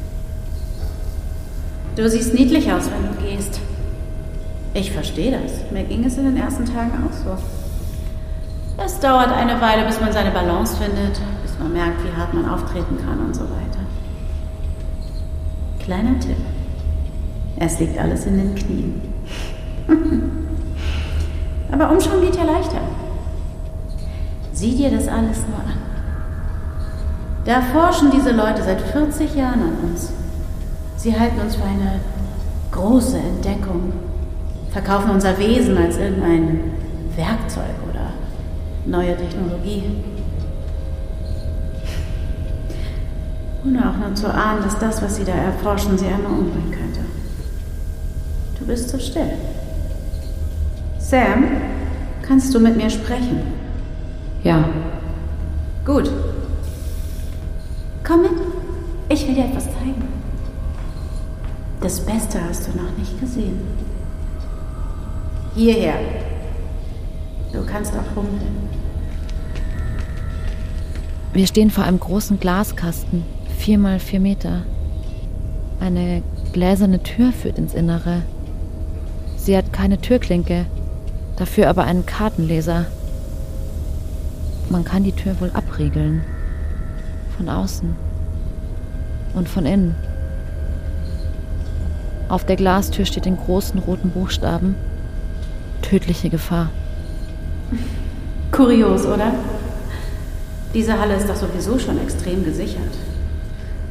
Du 1.99 2.07
siehst 2.07 2.33
niedlich 2.33 2.71
aus, 2.71 2.83
wenn 2.89 3.11
du 3.11 3.21
gehst. 3.21 3.59
Ich 4.73 4.89
verstehe 4.89 5.31
das. 5.31 5.69
Mir 5.69 5.83
ging 5.83 6.05
es 6.05 6.17
in 6.17 6.23
den 6.23 6.37
ersten 6.37 6.63
Tagen 6.63 6.93
auch 7.03 7.11
so. 7.11 7.37
Es 8.81 9.01
dauert 9.01 9.33
eine 9.33 9.59
Weile, 9.59 9.85
bis 9.85 9.99
man 9.99 10.13
seine 10.13 10.31
Balance 10.31 10.77
findet, 10.77 11.19
bis 11.43 11.59
man 11.59 11.73
merkt, 11.73 12.01
wie 12.05 12.17
hart 12.17 12.33
man 12.33 12.47
auftreten 12.47 12.97
kann 13.05 13.19
und 13.19 13.35
so 13.35 13.41
weiter. 13.41 13.81
Kleiner 15.83 16.17
Tipp. 16.21 16.37
Es 17.57 17.81
liegt 17.81 17.99
alles 17.99 18.25
in 18.25 18.37
den 18.37 18.55
Knien. 18.55 19.01
Aber 21.73 21.91
Umschauen 21.91 22.21
geht 22.21 22.37
ja 22.37 22.45
leichter. 22.45 22.79
Sieh 24.53 24.73
dir 24.73 24.91
das 24.91 25.09
alles 25.09 25.39
nur 25.49 25.59
an. 25.59 25.79
Da 27.43 27.61
forschen 27.61 28.09
diese 28.09 28.31
Leute 28.31 28.63
seit 28.63 28.79
40 28.79 29.35
Jahren 29.35 29.63
an 29.63 29.77
uns. 29.83 30.13
Sie 30.99 31.17
halten 31.17 31.39
uns 31.39 31.55
für 31.55 31.63
eine 31.63 32.01
große 32.73 33.17
Entdeckung, 33.17 33.93
verkaufen 34.69 35.11
unser 35.11 35.39
Wesen 35.39 35.77
als 35.77 35.95
irgendein 35.95 36.59
Werkzeug 37.15 37.73
oder 37.89 38.11
neue 38.85 39.15
Technologie. 39.15 39.83
Ohne 43.65 43.89
auch 43.89 43.95
nur 43.95 44.13
zu 44.13 44.27
ahnen, 44.27 44.61
dass 44.61 44.77
das, 44.77 45.01
was 45.01 45.15
sie 45.15 45.23
da 45.23 45.31
erforschen, 45.31 45.97
sie 45.97 46.07
einmal 46.07 46.33
umbringen 46.33 46.71
könnte. 46.71 46.99
Du 48.59 48.65
bist 48.65 48.89
so 48.89 48.99
still. 48.99 49.31
Sam, 50.97 51.45
kannst 52.23 52.53
du 52.53 52.59
mit 52.59 52.75
mir 52.75 52.89
sprechen? 52.89 53.39
Ja. 54.43 54.65
Gut. 55.85 56.11
Komm 58.05 58.23
mit. 58.23 58.31
Ich 59.07 59.25
will 59.25 59.35
dir 59.35 59.45
etwas 59.45 59.63
zeigen. 59.63 60.08
Das 61.81 62.01
Beste 62.01 62.43
hast 62.43 62.67
du 62.67 62.71
noch 62.77 62.97
nicht 62.97 63.19
gesehen. 63.21 63.61
Hierher. 65.55 65.95
Du 67.53 67.65
kannst 67.65 67.93
auch 67.93 68.15
humpeln. 68.15 68.69
Wir 71.31 71.47
stehen 71.47 71.69
vor 71.71 71.85
einem 71.85 71.99
großen 71.99 72.39
Glaskasten, 72.39 73.23
vier 73.57 73.77
mal 73.77 73.99
vier 73.99 74.19
Meter. 74.19 74.63
Eine 75.79 76.21
gläserne 76.51 77.01
Tür 77.01 77.31
führt 77.31 77.57
ins 77.57 77.73
Innere. 77.73 78.23
Sie 79.37 79.55
hat 79.55 79.71
keine 79.71 79.99
Türklinke, 79.99 80.65
dafür 81.37 81.69
aber 81.69 81.85
einen 81.85 82.05
Kartenleser. 82.05 82.87
Man 84.69 84.83
kann 84.83 85.03
die 85.05 85.13
Tür 85.13 85.39
wohl 85.39 85.51
abriegeln. 85.53 86.23
Von 87.37 87.47
außen 87.47 87.95
und 89.33 89.47
von 89.47 89.65
innen. 89.65 90.08
Auf 92.29 92.45
der 92.45 92.55
Glastür 92.55 93.05
steht 93.05 93.25
in 93.25 93.37
großen 93.37 93.79
roten 93.79 94.11
Buchstaben 94.11 94.75
tödliche 95.81 96.29
Gefahr. 96.29 96.69
Kurios, 98.51 99.05
oder? 99.05 99.33
Diese 100.73 100.99
Halle 100.99 101.15
ist 101.15 101.27
doch 101.27 101.35
sowieso 101.35 101.79
schon 101.79 101.99
extrem 101.99 102.45
gesichert. 102.45 102.93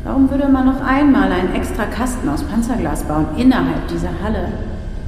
Warum 0.05 0.31
würde 0.31 0.49
man 0.49 0.67
noch 0.67 0.81
einmal 0.81 1.33
einen 1.33 1.55
extra 1.57 1.87
Kasten 1.87 2.29
aus 2.29 2.45
Panzerglas 2.45 3.03
bauen 3.03 3.27
innerhalb 3.37 3.89
dieser 3.89 4.11
Halle, 4.23 4.53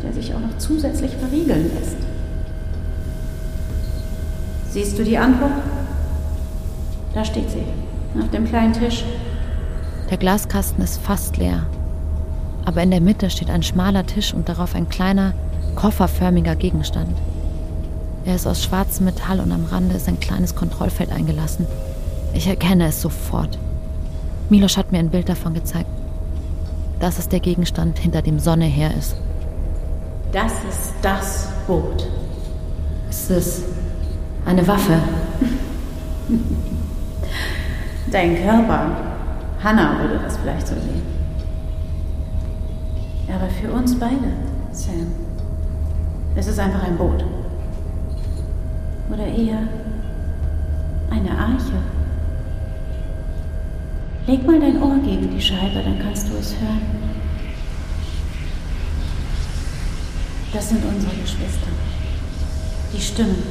der 0.02 0.12
sich 0.12 0.34
auch 0.34 0.40
noch 0.40 0.58
zusätzlich 0.58 1.12
verriegeln 1.16 1.70
lässt? 1.78 1.96
Siehst 4.70 4.99
du 4.99 5.04
die 5.04 5.18
Antwort? 5.18 5.52
Da 7.14 7.25
steht 7.25 7.50
sie, 7.50 7.62
auf 8.20 8.30
dem 8.30 8.46
kleinen 8.46 8.72
Tisch. 8.72 9.04
Der 10.10 10.16
Glaskasten 10.16 10.82
ist 10.82 11.00
fast 11.00 11.37
leer. 11.37 11.66
Aber 12.70 12.84
in 12.84 12.92
der 12.92 13.00
Mitte 13.00 13.30
steht 13.30 13.50
ein 13.50 13.64
schmaler 13.64 14.06
Tisch 14.06 14.32
und 14.32 14.48
darauf 14.48 14.76
ein 14.76 14.88
kleiner, 14.88 15.34
kofferförmiger 15.74 16.54
Gegenstand. 16.54 17.16
Er 18.24 18.36
ist 18.36 18.46
aus 18.46 18.62
schwarzem 18.62 19.06
Metall 19.06 19.40
und 19.40 19.50
am 19.50 19.64
Rande 19.64 19.96
ist 19.96 20.06
ein 20.06 20.20
kleines 20.20 20.54
Kontrollfeld 20.54 21.10
eingelassen. 21.10 21.66
Ich 22.32 22.46
erkenne 22.46 22.86
es 22.86 23.02
sofort. 23.02 23.58
Milos 24.50 24.76
hat 24.76 24.92
mir 24.92 24.98
ein 24.98 25.10
Bild 25.10 25.28
davon 25.28 25.52
gezeigt. 25.52 25.88
Das 27.00 27.18
ist 27.18 27.32
der 27.32 27.40
Gegenstand, 27.40 27.98
hinter 27.98 28.22
dem 28.22 28.38
Sonne 28.38 28.66
her 28.66 28.96
ist. 28.96 29.16
Das 30.30 30.52
ist 30.52 30.92
das 31.02 31.48
Boot. 31.66 32.06
Ist 33.08 33.30
es 33.32 33.62
eine 34.46 34.64
Waffe? 34.68 34.96
Dein 38.12 38.36
Körper. 38.36 38.96
Hannah 39.60 39.98
würde 39.98 40.20
das 40.22 40.36
vielleicht 40.36 40.68
so 40.68 40.76
sehen. 40.76 41.19
Aber 43.34 43.49
für 43.49 43.72
uns 43.72 43.99
beide, 43.99 44.32
Sam, 44.72 45.06
es 46.37 46.46
ist 46.46 46.58
einfach 46.58 46.82
ein 46.82 46.96
Boot. 46.96 47.25
Oder 49.12 49.26
eher 49.26 49.62
eine 51.10 51.30
Arche. 51.30 51.72
Leg 54.26 54.46
mal 54.46 54.60
dein 54.60 54.82
Ohr 54.82 54.99
gegen 55.04 55.30
die 55.30 55.40
Scheibe, 55.40 55.82
dann 55.82 55.99
kannst 56.00 56.28
du 56.28 56.37
es 56.37 56.54
hören. 56.60 56.80
Das 60.52 60.68
sind 60.68 60.84
unsere 60.84 61.14
Geschwister. 61.14 61.68
Die 62.92 63.00
Stimmen. 63.00 63.42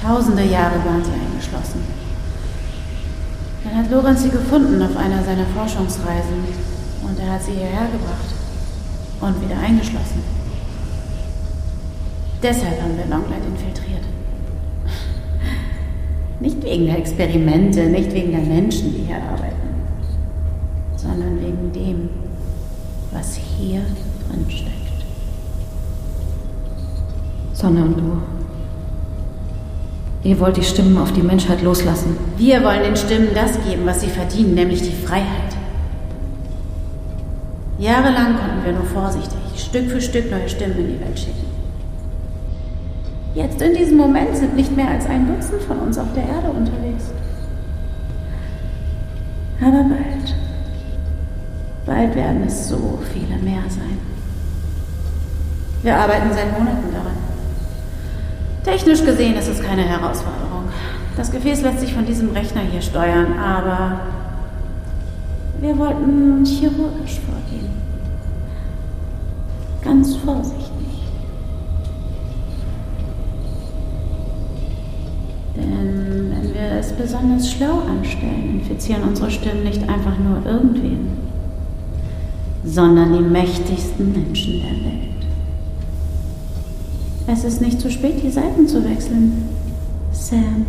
Tausende 0.00 0.44
Jahre 0.44 0.84
waren 0.84 1.04
sie 1.04 1.12
eingeschlossen. 1.12 1.80
Dann 3.64 3.76
hat 3.76 3.90
Lorenz 3.90 4.22
sie 4.22 4.30
gefunden 4.30 4.82
auf 4.82 4.96
einer 4.96 5.22
seiner 5.22 5.46
Forschungsreisen 5.46 6.65
und 7.08 7.18
er 7.18 7.32
hat 7.34 7.42
sie 7.42 7.52
hierher 7.52 7.88
gebracht 7.92 8.34
und 9.20 9.42
wieder 9.42 9.58
eingeschlossen. 9.60 10.22
Deshalb 12.42 12.82
haben 12.82 12.96
wir 12.96 13.06
Longlight 13.06 13.44
infiltriert. 13.46 14.02
Nicht 16.40 16.62
wegen 16.62 16.86
der 16.86 16.98
Experimente, 16.98 17.86
nicht 17.86 18.12
wegen 18.12 18.32
der 18.32 18.42
Menschen, 18.42 18.92
die 18.92 19.04
hier 19.06 19.16
arbeiten, 19.16 19.56
sondern 20.96 21.40
wegen 21.40 21.72
dem, 21.72 22.08
was 23.12 23.36
hier 23.36 23.80
drin 24.28 24.44
steckt. 24.48 24.76
Sonne 27.54 27.82
und 27.84 27.98
du. 27.98 28.22
Ihr 30.28 30.38
wollt 30.40 30.56
die 30.56 30.62
Stimmen 30.62 30.98
auf 30.98 31.12
die 31.12 31.22
Menschheit 31.22 31.62
loslassen. 31.62 32.18
Wir 32.36 32.62
wollen 32.62 32.82
den 32.82 32.96
Stimmen 32.96 33.28
das 33.34 33.52
geben, 33.64 33.86
was 33.86 34.02
sie 34.02 34.08
verdienen, 34.08 34.54
nämlich 34.54 34.82
die 34.82 34.92
Freiheit. 34.92 35.55
Jahrelang 37.78 38.38
konnten 38.38 38.64
wir 38.64 38.72
nur 38.72 38.84
vorsichtig, 38.84 39.38
Stück 39.56 39.90
für 39.90 40.00
Stück 40.00 40.30
neue 40.30 40.48
Stimmen 40.48 40.78
in 40.78 40.88
die 40.88 41.00
Welt 41.00 41.18
schicken. 41.18 41.46
Jetzt 43.34 43.60
in 43.60 43.74
diesem 43.74 43.98
Moment 43.98 44.34
sind 44.34 44.56
nicht 44.56 44.74
mehr 44.74 44.88
als 44.88 45.04
ein 45.06 45.26
Dutzend 45.26 45.62
von 45.62 45.78
uns 45.80 45.98
auf 45.98 46.10
der 46.14 46.22
Erde 46.22 46.48
unterwegs. 46.48 47.10
Aber 49.60 49.84
bald, 49.84 50.34
bald 51.84 52.14
werden 52.14 52.44
es 52.46 52.68
so 52.68 52.98
viele 53.12 53.36
mehr 53.42 53.62
sein. 53.68 53.98
Wir 55.82 55.96
arbeiten 55.96 56.30
seit 56.32 56.58
Monaten 56.58 56.92
daran. 56.92 57.16
Technisch 58.64 59.04
gesehen 59.04 59.36
ist 59.36 59.48
es 59.48 59.62
keine 59.62 59.82
Herausforderung. 59.82 60.64
Das 61.16 61.30
Gefäß 61.30 61.60
lässt 61.62 61.80
sich 61.80 61.92
von 61.92 62.06
diesem 62.06 62.30
Rechner 62.30 62.62
hier 62.62 62.80
steuern, 62.80 63.38
aber 63.38 64.00
wir 65.60 65.78
wollten 65.78 66.44
chirurgisch 66.44 67.20
vorgehen. 67.20 67.70
Ganz 69.82 70.16
vorsichtig. 70.16 70.66
Denn 75.56 76.30
wenn 76.30 76.54
wir 76.54 76.78
es 76.78 76.92
besonders 76.92 77.50
schlau 77.50 77.80
anstellen, 77.88 78.60
infizieren 78.60 79.04
unsere 79.04 79.30
Stimmen 79.30 79.64
nicht 79.64 79.88
einfach 79.88 80.18
nur 80.18 80.44
irgendwen, 80.44 81.08
sondern 82.64 83.12
die 83.14 83.20
mächtigsten 83.20 84.12
Menschen 84.12 84.60
der 84.60 84.70
Welt. 84.84 85.06
Es 87.28 87.44
ist 87.44 87.60
nicht 87.60 87.80
zu 87.80 87.90
spät, 87.90 88.22
die 88.22 88.30
Seiten 88.30 88.68
zu 88.68 88.84
wechseln. 88.84 89.48
Sam, 90.12 90.66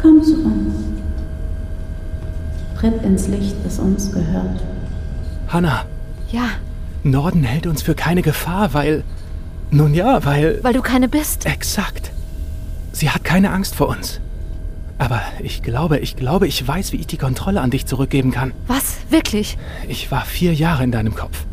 komm 0.00 0.22
zu 0.22 0.34
uns. 0.44 0.93
Tritt 2.84 3.02
ins 3.02 3.28
Licht, 3.28 3.56
das 3.64 3.78
uns 3.78 4.12
gehört. 4.12 4.60
Hannah, 5.48 5.86
Ja, 6.30 6.50
Norden 7.02 7.42
hält 7.42 7.66
uns 7.66 7.80
für 7.80 7.94
keine 7.94 8.20
Gefahr, 8.20 8.74
weil. 8.74 9.04
Nun 9.70 9.94
ja, 9.94 10.22
weil. 10.26 10.58
weil 10.62 10.74
du 10.74 10.82
keine 10.82 11.08
bist. 11.08 11.46
Exakt. 11.46 12.12
Sie 12.92 13.08
hat 13.08 13.24
keine 13.24 13.52
Angst 13.52 13.74
vor 13.74 13.88
uns. 13.88 14.20
Aber 14.98 15.22
ich 15.42 15.62
glaube, 15.62 15.98
ich 15.98 16.14
glaube, 16.16 16.46
ich 16.46 16.68
weiß, 16.68 16.92
wie 16.92 16.98
ich 16.98 17.06
die 17.06 17.16
Kontrolle 17.16 17.62
an 17.62 17.70
dich 17.70 17.86
zurückgeben 17.86 18.32
kann. 18.32 18.52
Was? 18.66 18.96
Wirklich? 19.08 19.56
Ich 19.88 20.10
war 20.10 20.26
vier 20.26 20.52
Jahre 20.52 20.84
in 20.84 20.92
deinem 20.92 21.14
Kopf. 21.14 21.46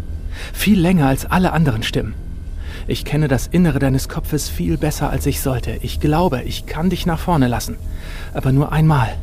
Viel 0.51 0.81
länger 0.81 1.07
als 1.07 1.25
alle 1.25 1.53
anderen 1.53 1.83
Stimmen. 1.83 2.13
Ich 2.87 3.05
kenne 3.05 3.29
das 3.29 3.47
Innere 3.47 3.79
deines 3.79 4.09
Kopfes 4.09 4.49
viel 4.49 4.77
besser, 4.77 5.09
als 5.09 5.25
ich 5.25 5.39
sollte. 5.39 5.79
Ich 5.81 6.01
glaube, 6.01 6.41
ich 6.41 6.65
kann 6.65 6.89
dich 6.89 7.05
nach 7.05 7.19
vorne 7.19 7.47
lassen. 7.47 7.77
Aber 8.33 8.51
nur 8.51 8.73
einmal. 8.73 9.15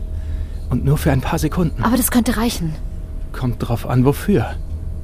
Und 0.71 0.85
nur 0.85 0.99
für 0.99 1.13
ein 1.13 1.21
paar 1.21 1.39
Sekunden. 1.39 1.83
Aber 1.83 1.97
das 1.97 2.11
könnte 2.11 2.37
reichen. 2.37 2.75
Kommt 3.33 3.57
drauf 3.67 3.89
an, 3.89 4.05
wofür. 4.05 4.55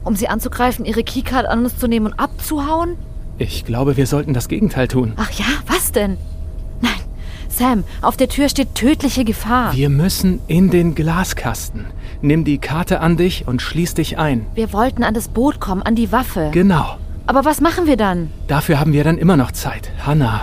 Um 0.04 0.16
sie 0.16 0.28
anzugreifen, 0.28 0.84
ihre 0.84 1.02
Keycard 1.02 1.46
an 1.46 1.64
uns 1.64 1.78
zu 1.78 1.86
nehmen 1.86 2.06
und 2.06 2.18
abzuhauen? 2.18 2.96
Ich 3.38 3.64
glaube, 3.64 3.96
wir 3.96 4.06
sollten 4.06 4.34
das 4.34 4.48
Gegenteil 4.48 4.88
tun. 4.88 5.14
Ach 5.16 5.30
ja, 5.32 5.46
was 5.66 5.92
denn? 5.92 6.18
Nein, 6.80 6.92
Sam, 7.48 7.84
auf 8.02 8.16
der 8.16 8.28
Tür 8.28 8.48
steht 8.48 8.74
tödliche 8.74 9.24
Gefahr. 9.24 9.74
Wir 9.74 9.88
müssen 9.88 10.40
in 10.46 10.70
den 10.70 10.94
Glaskasten. 10.94 11.86
Nimm 12.20 12.44
die 12.44 12.58
Karte 12.58 13.00
an 13.00 13.16
dich 13.16 13.48
und 13.48 13.62
schließ 13.62 13.94
dich 13.94 14.18
ein. 14.18 14.46
Wir 14.54 14.72
wollten 14.72 15.02
an 15.02 15.14
das 15.14 15.28
Boot 15.28 15.60
kommen, 15.60 15.82
an 15.82 15.94
die 15.94 16.12
Waffe. 16.12 16.50
Genau. 16.52 16.96
Aber 17.26 17.44
was 17.44 17.60
machen 17.60 17.86
wir 17.86 17.96
dann? 17.96 18.30
Dafür 18.46 18.78
haben 18.78 18.92
wir 18.92 19.02
dann 19.02 19.18
immer 19.18 19.36
noch 19.36 19.52
Zeit. 19.52 19.90
Hannah, 20.06 20.42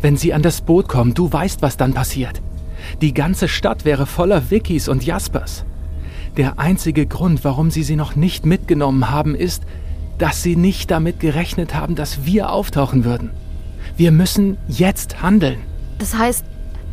wenn 0.00 0.16
sie 0.16 0.34
an 0.34 0.42
das 0.42 0.60
Boot 0.60 0.88
kommen, 0.88 1.14
du 1.14 1.32
weißt, 1.32 1.62
was 1.62 1.76
dann 1.76 1.94
passiert. 1.94 2.40
Die 3.00 3.14
ganze 3.14 3.48
Stadt 3.48 3.84
wäre 3.84 4.06
voller 4.06 4.50
Vickys 4.50 4.88
und 4.88 5.04
Jaspers. 5.04 5.64
Der 6.36 6.58
einzige 6.58 7.06
Grund, 7.06 7.44
warum 7.44 7.70
sie 7.70 7.82
sie 7.82 7.96
noch 7.96 8.14
nicht 8.16 8.46
mitgenommen 8.46 9.10
haben, 9.10 9.34
ist, 9.34 9.62
dass 10.18 10.42
sie 10.42 10.54
nicht 10.54 10.90
damit 10.90 11.18
gerechnet 11.18 11.74
haben, 11.74 11.94
dass 11.94 12.24
wir 12.24 12.50
auftauchen 12.50 13.04
würden. 13.04 13.30
Wir 13.96 14.12
müssen 14.12 14.58
jetzt 14.68 15.22
handeln. 15.22 15.60
Das 15.98 16.14
heißt, 16.14 16.44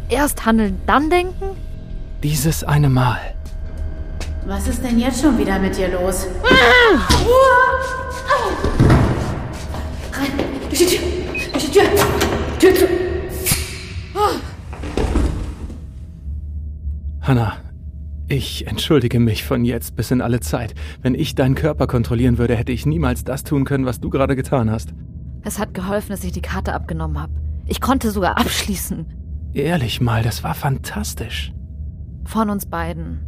erst 0.09 0.45
handeln, 0.45 0.81
dann 0.87 1.09
denken? 1.09 1.55
Dieses 2.23 2.63
eine 2.63 2.89
Mal. 2.89 3.19
Was 4.45 4.67
ist 4.67 4.83
denn 4.83 4.97
jetzt 4.97 5.21
schon 5.21 5.37
wieder 5.37 5.59
mit 5.59 5.77
dir 5.77 5.89
los? 5.89 6.27
Rein, 10.13 10.31
durch 10.69 10.79
die 10.79 10.85
Tür, 10.85 10.99
durch 11.51 11.65
die 11.65 11.71
Tür, 11.71 12.73
Tür 12.73 13.06
zu. 17.27 17.31
Hannah, 17.31 17.57
ich 18.29 18.67
entschuldige 18.67 19.19
mich 19.19 19.43
von 19.43 19.65
jetzt 19.65 19.95
bis 19.95 20.11
in 20.11 20.21
alle 20.21 20.39
Zeit. 20.39 20.73
Wenn 21.01 21.13
ich 21.13 21.35
deinen 21.35 21.55
Körper 21.55 21.87
kontrollieren 21.87 22.37
würde, 22.37 22.55
hätte 22.55 22.71
ich 22.71 22.85
niemals 22.85 23.23
das 23.23 23.43
tun 23.43 23.65
können, 23.65 23.85
was 23.85 23.99
du 23.99 24.09
gerade 24.09 24.35
getan 24.35 24.71
hast. 24.71 24.93
Es 25.43 25.59
hat 25.59 25.73
geholfen, 25.73 26.09
dass 26.11 26.23
ich 26.23 26.31
die 26.31 26.41
Karte 26.41 26.73
abgenommen 26.73 27.21
habe. 27.21 27.33
Ich 27.65 27.81
konnte 27.81 28.11
sogar 28.11 28.37
abschließen. 28.37 29.05
Ehrlich 29.53 30.01
mal, 30.01 30.23
das 30.23 30.43
war 30.43 30.55
fantastisch. 30.55 31.53
Von 32.25 32.49
uns 32.49 32.65
beiden. 32.65 33.19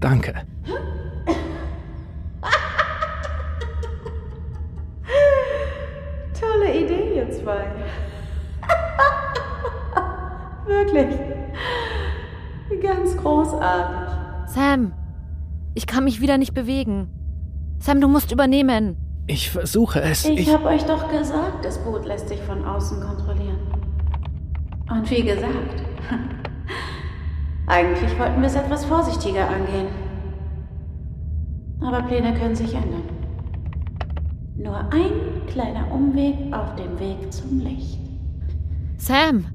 Danke. 0.00 0.34
Tolle 6.40 6.84
Idee, 6.84 7.16
ihr 7.16 7.30
zwei. 7.30 7.66
Wirklich. 10.66 11.39
Ganz 12.82 13.16
großartig. 13.16 14.14
Sam, 14.46 14.92
ich 15.74 15.86
kann 15.86 16.04
mich 16.04 16.20
wieder 16.20 16.38
nicht 16.38 16.54
bewegen. 16.54 17.08
Sam, 17.78 18.00
du 18.00 18.08
musst 18.08 18.32
übernehmen. 18.32 18.96
Ich 19.26 19.50
versuche 19.50 20.00
es. 20.00 20.24
Ich, 20.24 20.52
habe 20.52 20.66
euch 20.66 20.84
doch 20.84 21.10
gesagt, 21.10 21.64
das 21.64 21.78
Boot 21.84 22.04
lässt 22.04 22.28
sich 22.28 22.40
von 22.40 22.64
außen 22.64 23.00
kontrollieren. 23.00 23.58
Und 24.90 25.08
wie 25.10 25.22
gesagt, 25.22 25.84
eigentlich 27.66 28.18
wollten 28.18 28.40
wir 28.40 28.48
es 28.48 28.56
etwas 28.56 28.84
vorsichtiger 28.84 29.48
angehen. 29.48 29.88
Aber 31.80 32.02
Pläne 32.02 32.34
können 32.34 32.54
sich 32.54 32.74
ändern. 32.74 33.04
Nur 34.56 34.76
ein 34.92 35.46
kleiner 35.46 35.90
Umweg 35.92 36.52
auf 36.52 36.74
dem 36.76 36.98
Weg 36.98 37.32
zum 37.32 37.60
Licht. 37.60 37.98
Sam, 38.98 39.46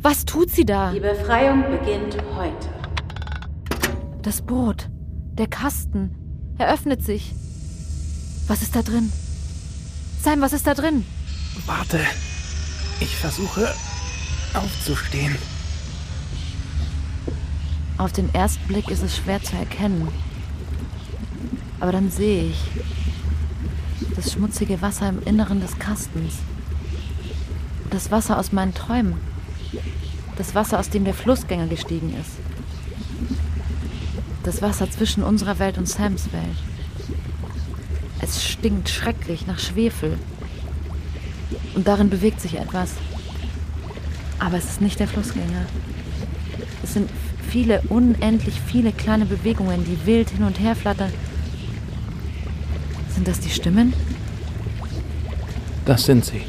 was 0.00 0.24
tut 0.24 0.50
sie 0.50 0.64
da? 0.64 0.92
Die 0.92 1.00
Befreiung 1.00 1.64
beginnt 1.70 2.16
heute. 2.34 2.68
Das 4.22 4.42
Boot, 4.42 4.88
der 5.32 5.46
Kasten, 5.46 6.14
er 6.58 6.72
öffnet 6.72 7.04
sich. 7.04 7.34
Was 8.46 8.62
ist 8.62 8.74
da 8.76 8.82
drin? 8.82 9.12
Sam, 10.22 10.40
was 10.40 10.52
ist 10.52 10.66
da 10.66 10.74
drin? 10.74 11.04
Warte. 11.66 12.00
Ich 13.00 13.16
versuche 13.16 13.72
aufzustehen. 14.54 15.36
Auf 17.96 18.12
den 18.12 18.32
ersten 18.34 18.66
Blick 18.66 18.88
ist 18.90 19.02
es 19.02 19.16
schwer 19.16 19.42
zu 19.42 19.56
erkennen. 19.56 20.08
Aber 21.80 21.92
dann 21.92 22.10
sehe 22.10 22.44
ich 22.44 22.70
das 24.16 24.32
schmutzige 24.32 24.82
Wasser 24.82 25.08
im 25.08 25.22
Inneren 25.22 25.60
des 25.60 25.78
Kastens. 25.78 26.34
Das 27.90 28.10
Wasser 28.10 28.38
aus 28.38 28.52
meinen 28.52 28.74
Träumen. 28.74 29.20
Das 30.36 30.54
Wasser, 30.54 30.78
aus 30.78 30.90
dem 30.90 31.04
der 31.04 31.14
Flussgänger 31.14 31.66
gestiegen 31.66 32.14
ist. 32.20 32.32
Das 34.44 34.62
Wasser 34.62 34.90
zwischen 34.90 35.22
unserer 35.22 35.58
Welt 35.58 35.78
und 35.78 35.88
Sams 35.88 36.32
Welt. 36.32 36.56
Es 38.20 38.44
stinkt 38.44 38.88
schrecklich 38.88 39.46
nach 39.46 39.58
Schwefel. 39.58 40.18
Und 41.74 41.86
darin 41.86 42.10
bewegt 42.10 42.40
sich 42.40 42.58
etwas. 42.58 42.92
Aber 44.38 44.56
es 44.56 44.64
ist 44.64 44.80
nicht 44.80 45.00
der 45.00 45.08
Flussgänger. 45.08 45.66
Es 46.82 46.94
sind 46.94 47.10
viele, 47.48 47.82
unendlich 47.88 48.60
viele 48.60 48.92
kleine 48.92 49.26
Bewegungen, 49.26 49.84
die 49.84 50.06
wild 50.06 50.30
hin 50.30 50.44
und 50.44 50.60
her 50.60 50.76
flattern. 50.76 51.12
Sind 53.14 53.26
das 53.26 53.40
die 53.40 53.50
Stimmen? 53.50 53.92
Das 55.84 56.04
sind 56.04 56.24
sie. 56.24 56.42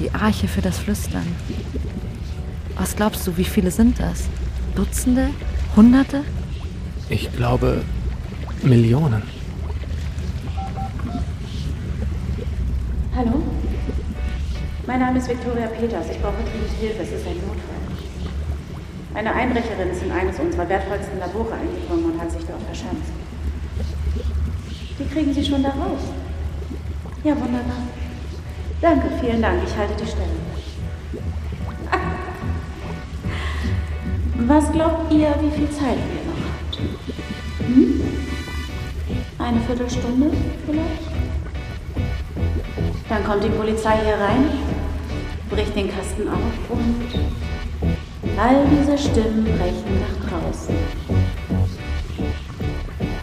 Die 0.00 0.10
Arche 0.14 0.48
für 0.48 0.62
das 0.62 0.78
Flüstern. 0.78 1.26
Was 2.78 2.96
glaubst 2.96 3.26
du, 3.26 3.36
wie 3.36 3.44
viele 3.44 3.70
sind 3.70 4.00
das? 4.00 4.28
Dutzende? 4.74 5.28
Hunderte? 5.76 6.24
Ich 7.10 7.30
glaube 7.36 7.82
Millionen. 8.62 9.22
Hallo? 13.14 13.42
Mein 14.86 15.00
Name 15.00 15.18
ist 15.18 15.28
Viktoria 15.28 15.66
Peters. 15.66 16.06
Ich 16.10 16.18
brauche 16.22 16.42
dringend 16.44 16.70
Hilfe. 16.80 17.02
Es 17.02 17.12
ist 17.12 17.26
ein 17.26 17.36
Notfall. 17.36 17.80
Eine 19.12 19.34
Einbrecherin 19.34 19.90
ist 19.90 20.02
in 20.02 20.12
eines 20.12 20.38
unserer 20.40 20.66
wertvollsten 20.66 21.18
Labore 21.18 21.52
eingedrungen 21.52 22.12
und 22.12 22.20
hat 22.20 22.30
sich 22.32 22.46
dort 22.46 22.62
verschanzt. 22.62 23.12
Wie 24.96 25.04
kriegen 25.04 25.34
Sie 25.34 25.44
schon 25.44 25.62
da 25.62 25.68
raus? 25.68 26.00
Ja, 27.22 27.38
wunderbar. 27.38 27.82
Danke, 28.80 29.10
vielen 29.20 29.42
Dank. 29.42 29.60
Ich 29.66 29.76
halte 29.76 29.94
die 29.94 30.06
Stelle. 30.08 30.40
Was 34.46 34.72
glaubt 34.72 35.12
ihr, 35.12 35.34
wie 35.40 35.50
viel 35.50 35.70
Zeit 35.70 35.98
ihr 35.98 36.24
noch 36.26 36.40
habt? 36.48 36.78
Hm? 37.66 38.00
Eine 39.38 39.60
Viertelstunde 39.60 40.30
vielleicht? 40.64 41.10
Dann 43.08 43.24
kommt 43.24 43.44
die 43.44 43.50
Polizei 43.50 43.98
hier 44.02 44.14
rein, 44.14 44.50
bricht 45.50 45.76
den 45.76 45.90
Kasten 45.94 46.26
auf 46.28 46.70
und 46.70 47.04
all 48.38 48.64
diese 48.70 48.96
Stimmen 48.96 49.44
brechen 49.44 50.00
nach 50.00 50.30
draußen. 50.30 50.74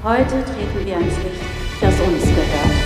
Heute 0.03 0.45
treten 0.45 0.85
wir 0.85 0.95
ans 0.97 1.17
Licht, 1.23 1.81
das 1.81 1.99
uns 1.99 2.23
gehört. 2.23 2.76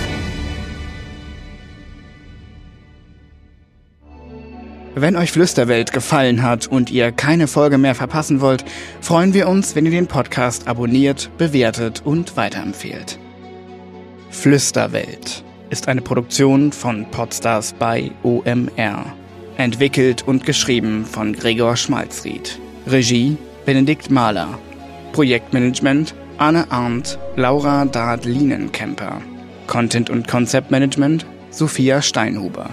Wenn 4.94 5.16
euch 5.16 5.32
Flüsterwelt 5.32 5.92
gefallen 5.92 6.42
hat 6.42 6.66
und 6.66 6.90
ihr 6.90 7.12
keine 7.12 7.46
Folge 7.46 7.78
mehr 7.78 7.94
verpassen 7.94 8.42
wollt, 8.42 8.64
freuen 9.00 9.32
wir 9.32 9.48
uns, 9.48 9.74
wenn 9.74 9.86
ihr 9.86 9.90
den 9.90 10.06
Podcast 10.06 10.68
abonniert, 10.68 11.30
bewertet 11.38 12.02
und 12.04 12.36
weiterempfehlt. 12.36 13.18
Flüsterwelt 14.28 15.44
ist 15.70 15.88
eine 15.88 16.02
Produktion 16.02 16.72
von 16.72 17.06
Podstars 17.10 17.72
bei 17.72 18.10
OMR. 18.22 19.06
Entwickelt 19.56 20.28
und 20.28 20.44
geschrieben 20.44 21.06
von 21.06 21.32
Gregor 21.32 21.76
Schmalzried. 21.76 22.58
Regie 22.86 23.38
Benedikt 23.64 24.10
Mahler. 24.10 24.58
Projektmanagement 25.12 26.14
Anne 26.36 26.70
Arndt, 26.70 27.18
Laura 27.36 27.86
Dard-Lienenkemper. 27.86 29.22
Content 29.66 30.10
und 30.10 30.28
Konzeptmanagement 30.28 31.24
Sophia 31.50 32.02
Steinhuber. 32.02 32.68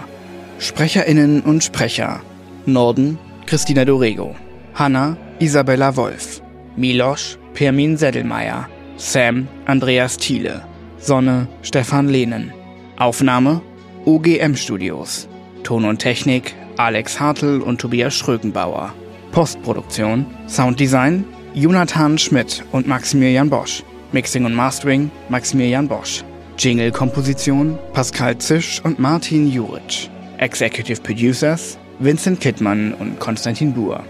SprecherInnen 0.60 1.40
und 1.40 1.64
Sprecher 1.64 2.20
Norden 2.66 3.18
Christina 3.46 3.86
Dorego. 3.86 4.36
Hanna 4.74 5.16
Isabella 5.38 5.96
Wolf. 5.96 6.42
Milosch 6.76 7.38
Permin 7.54 7.96
Seddelmeier. 7.96 8.68
Sam 8.98 9.48
Andreas 9.64 10.18
Thiele. 10.18 10.62
Sonne 10.98 11.48
Stefan 11.62 12.08
Lehnen. 12.08 12.52
Aufnahme 12.98 13.62
OGM 14.04 14.54
Studios. 14.54 15.28
Ton 15.62 15.86
und 15.86 15.98
Technik 15.98 16.54
Alex 16.76 17.18
Hartl 17.18 17.62
und 17.62 17.80
Tobias 17.80 18.14
Schrögenbauer. 18.14 18.92
Postproduktion 19.32 20.26
Sounddesign 20.46 21.24
Jonathan 21.54 22.18
Schmidt 22.18 22.64
und 22.70 22.86
Maximilian 22.86 23.48
Bosch. 23.48 23.82
Mixing 24.12 24.44
und 24.44 24.54
Mastering 24.54 25.10
Maximilian 25.30 25.88
Bosch. 25.88 26.22
Jingle-Komposition 26.58 27.78
Pascal 27.94 28.36
Zisch 28.36 28.82
und 28.84 28.98
Martin 28.98 29.50
Juric. 29.50 30.10
Executive 30.40 31.02
Producers 31.02 31.76
Vincent 31.98 32.40
Kittmann 32.40 32.94
und 32.94 33.20
Konstantin 33.20 33.74
Buhr. 33.74 34.02